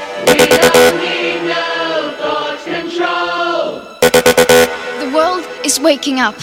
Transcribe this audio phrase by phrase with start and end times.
[4.99, 6.35] the world is waking up.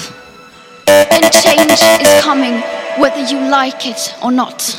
[0.87, 2.63] And change is coming,
[2.99, 4.79] whether you like it or not.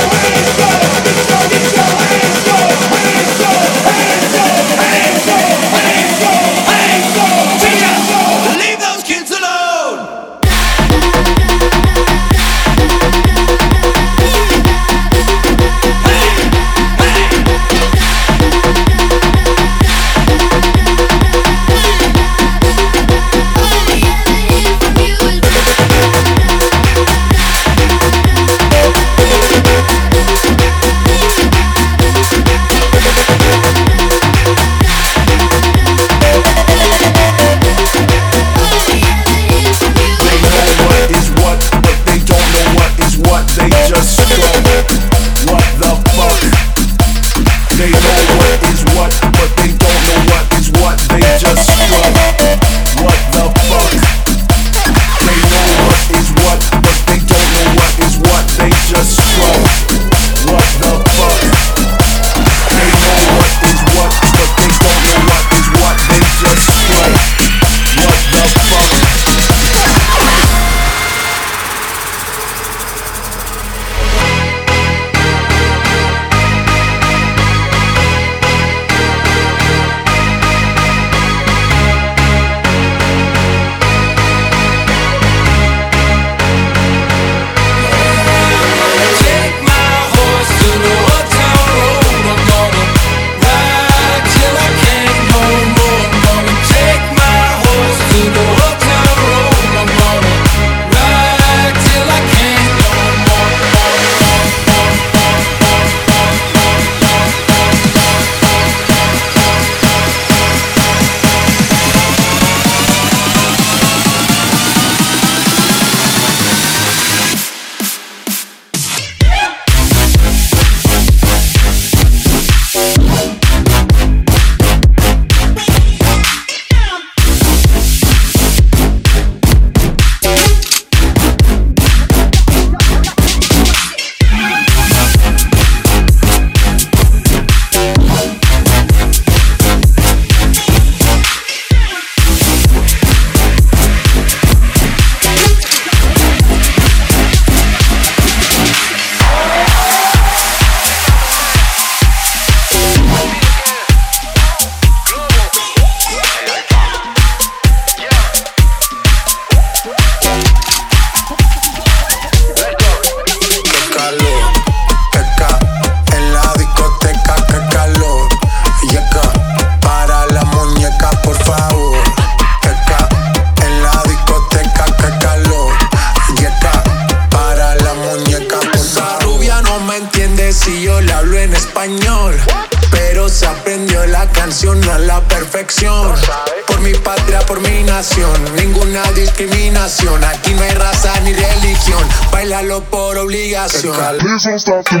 [194.45, 195.00] resistance.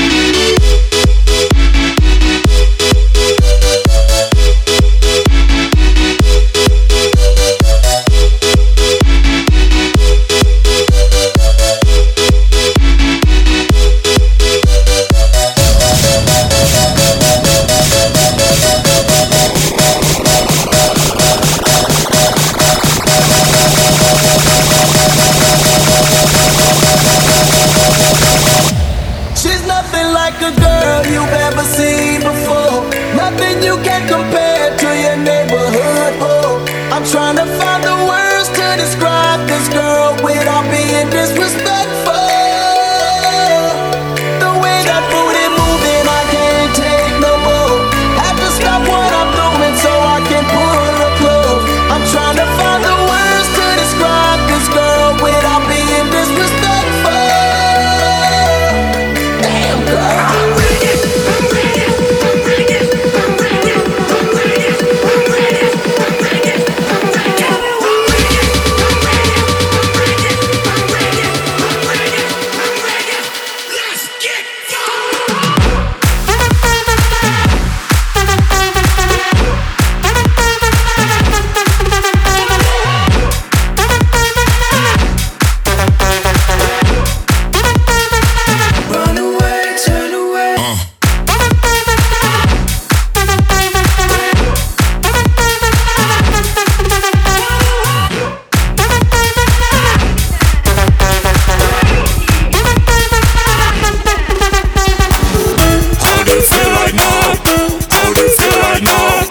[108.81, 109.30] No.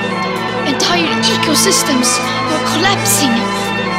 [0.69, 3.33] Entire ecosystems are collapsing.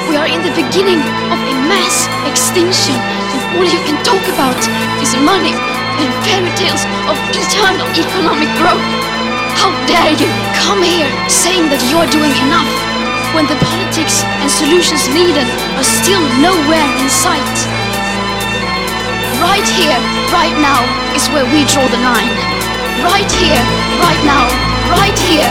[0.07, 4.61] We are in the beginning of a mass extinction, and all you can talk about
[5.03, 5.55] is money
[5.99, 8.83] and fairy tales of eternal economic growth.
[9.59, 10.31] How dare you
[10.63, 12.71] come here saying that you are doing enough
[13.35, 15.47] when the politics and solutions needed
[15.79, 17.57] are still nowhere in sight?
[19.43, 19.99] Right here,
[20.31, 20.79] right now,
[21.19, 22.31] is where we draw the line.
[23.03, 23.63] Right here,
[23.99, 24.47] right now,
[24.95, 25.51] right here,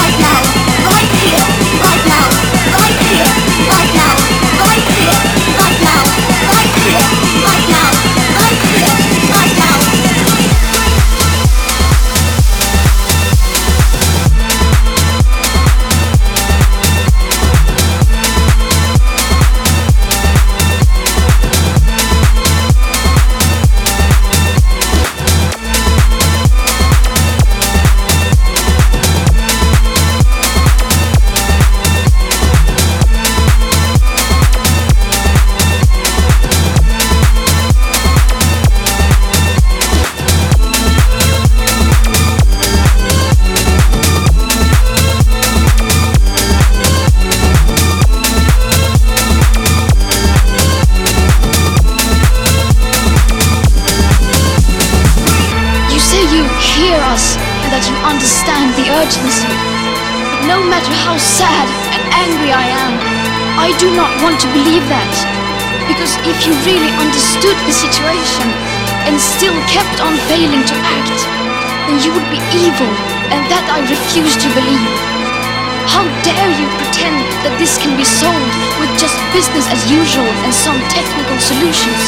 [79.71, 82.03] as usual and some technical solutions.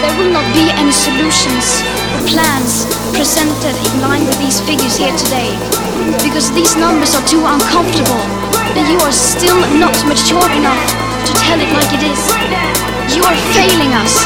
[0.00, 1.84] There will not be any solutions
[2.16, 5.52] or plans presented in line with these figures here today,
[6.24, 8.24] because these numbers are too uncomfortable,
[8.72, 10.80] and you are still not mature enough
[11.28, 12.22] to tell it like it is.
[13.12, 14.24] You are failing us,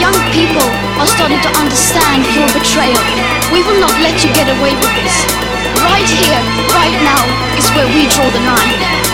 [0.00, 0.64] young people
[0.96, 3.04] are starting to understand your betrayal.
[3.52, 5.16] We will not let you get away with this.
[5.84, 6.40] Right here,
[6.72, 7.20] right now,
[7.60, 9.13] is where we draw the line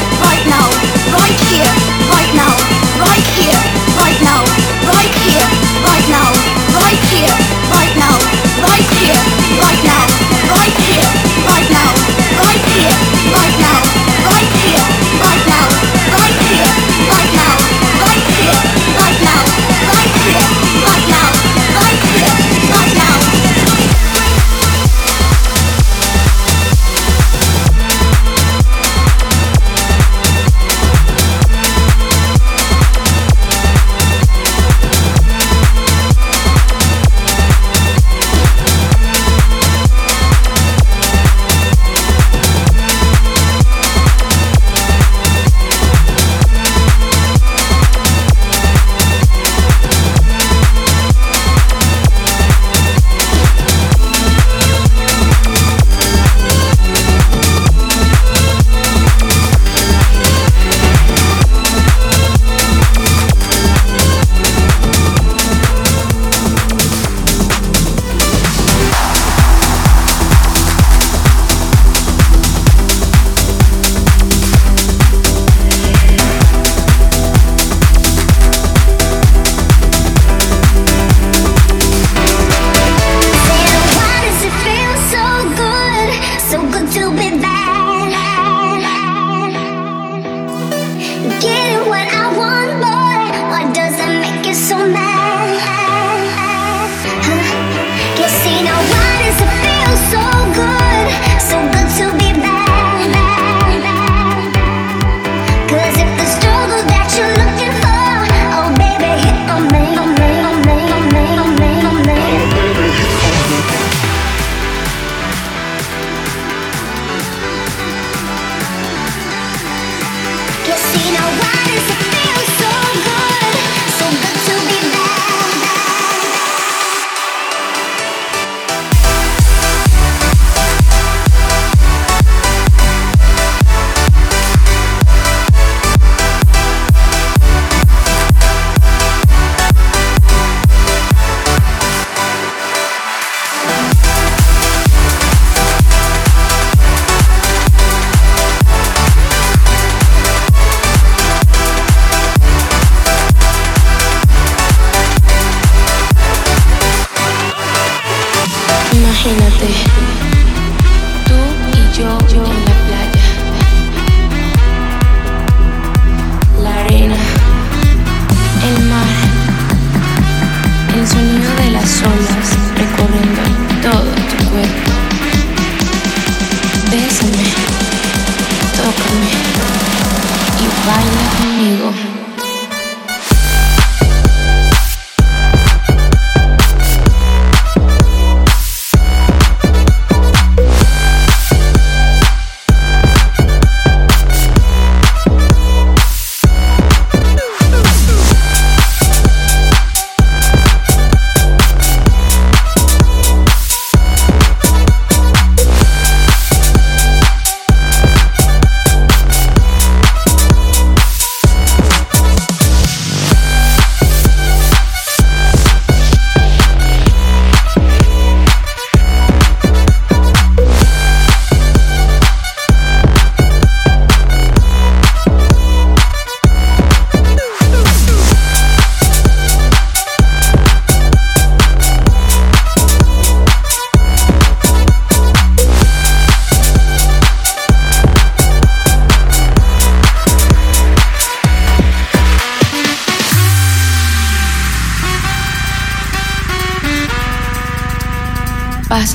[159.29, 160.30] imagínate.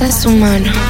[0.07, 0.86] Pasa su